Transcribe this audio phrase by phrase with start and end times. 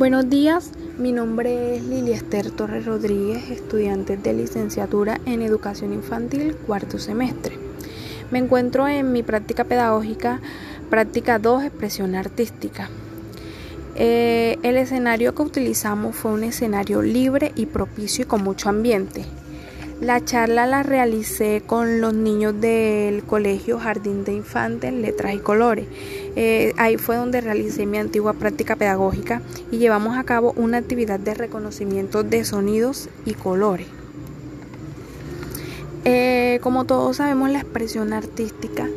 [0.00, 6.56] Buenos días, mi nombre es Lili Esther Torres Rodríguez, estudiante de licenciatura en Educación Infantil,
[6.66, 7.58] cuarto semestre.
[8.30, 10.40] Me encuentro en mi práctica pedagógica,
[10.88, 12.88] práctica 2, expresión artística.
[13.94, 19.26] Eh, el escenario que utilizamos fue un escenario libre y propicio y con mucho ambiente.
[20.00, 25.86] La charla la realicé con los niños del colegio Jardín de Infantes, Letras y Colores.
[26.36, 31.20] Eh, ahí fue donde realicé mi antigua práctica pedagógica y llevamos a cabo una actividad
[31.20, 33.88] de reconocimiento de sonidos y colores.
[36.06, 38.88] Eh, como todos sabemos, la expresión artística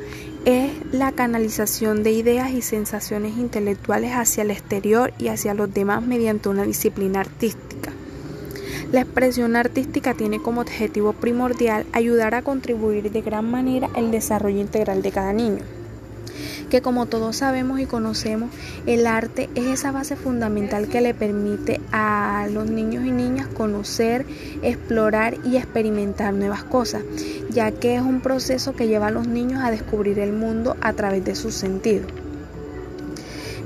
[0.45, 6.01] es la canalización de ideas y sensaciones intelectuales hacia el exterior y hacia los demás
[6.01, 7.92] mediante una disciplina artística.
[8.93, 14.59] La expresión artística tiene como objetivo primordial ayudar a contribuir de gran manera el desarrollo
[14.59, 15.63] integral de cada niño
[16.69, 18.49] que como todos sabemos y conocemos,
[18.87, 24.25] el arte es esa base fundamental que le permite a los niños y niñas conocer,
[24.63, 27.03] explorar y experimentar nuevas cosas,
[27.51, 30.93] ya que es un proceso que lleva a los niños a descubrir el mundo a
[30.93, 32.11] través de sus sentidos.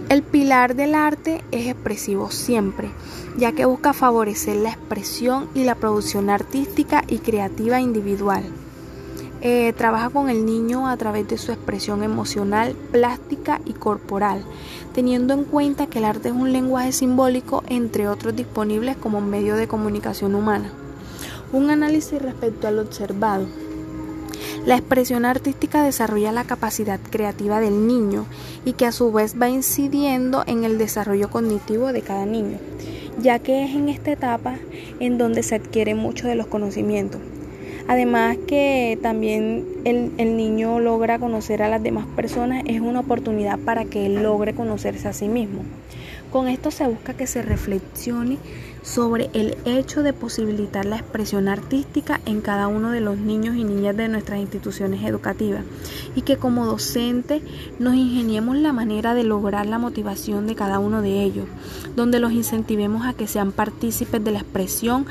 [0.10, 2.90] El pilar del arte es expresivo siempre,
[3.38, 8.44] ya que busca favorecer la expresión y la producción artística y creativa individual.
[9.42, 14.46] Eh, trabaja con el niño a través de su expresión emocional, plástica y corporal,
[14.94, 19.58] teniendo en cuenta que el arte es un lenguaje simbólico entre otros disponibles como medio
[19.58, 20.72] de comunicación humana.
[21.52, 23.46] Un análisis respecto al observado.
[24.68, 28.26] La expresión artística desarrolla la capacidad creativa del niño
[28.66, 32.58] y que a su vez va incidiendo en el desarrollo cognitivo de cada niño,
[33.18, 34.58] ya que es en esta etapa
[35.00, 37.22] en donde se adquiere mucho de los conocimientos.
[37.88, 43.58] Además que también el, el, niño logra conocer a las demás personas, es una oportunidad
[43.60, 45.62] para que él logre conocerse a sí mismo.
[46.32, 48.38] Con esto se busca que se reflexione
[48.82, 53.64] sobre el hecho de posibilitar la expresión artística en cada uno de los niños y
[53.64, 55.64] niñas de nuestras instituciones educativas
[56.16, 57.42] y que como docente
[57.80, 61.48] nos ingeniemos la manera de lograr la motivación de cada uno de ellos,
[61.96, 65.06] donde los incentivemos a que sean partícipes de la expresión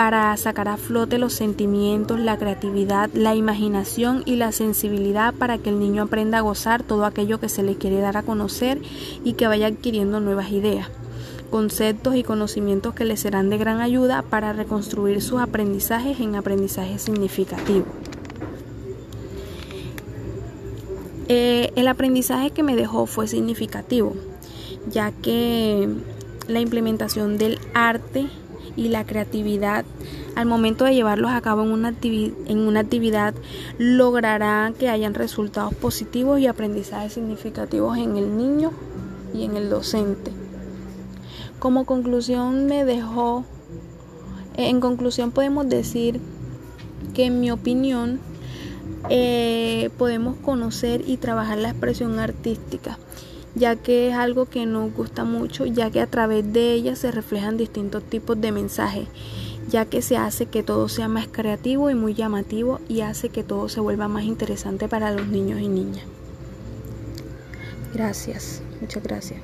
[0.00, 5.68] para sacar a flote los sentimientos, la creatividad, la imaginación y la sensibilidad para que
[5.68, 8.80] el niño aprenda a gozar todo aquello que se le quiere dar a conocer
[9.24, 10.88] y que vaya adquiriendo nuevas ideas,
[11.50, 17.02] conceptos y conocimientos que le serán de gran ayuda para reconstruir sus aprendizajes en aprendizajes
[17.02, 17.88] significativos.
[21.28, 24.16] Eh, el aprendizaje que me dejó fue significativo,
[24.90, 25.90] ya que
[26.48, 28.30] la implementación del arte
[28.76, 29.84] y la creatividad
[30.36, 33.34] al momento de llevarlos a cabo en una, en una actividad
[33.78, 38.72] logrará que hayan resultados positivos y aprendizajes significativos en el niño
[39.34, 40.30] y en el docente.
[41.58, 43.44] Como conclusión me dejó,
[44.56, 46.20] en conclusión podemos decir
[47.14, 48.20] que en mi opinión
[49.08, 52.98] eh, podemos conocer y trabajar la expresión artística
[53.54, 57.10] ya que es algo que nos gusta mucho, ya que a través de ella se
[57.10, 59.08] reflejan distintos tipos de mensajes,
[59.68, 63.42] ya que se hace que todo sea más creativo y muy llamativo y hace que
[63.44, 66.04] todo se vuelva más interesante para los niños y niñas.
[67.92, 69.40] Gracias, muchas gracias.